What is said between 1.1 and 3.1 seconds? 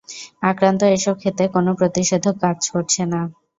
খেতে কোনো প্রতিষেধক কাজ করছে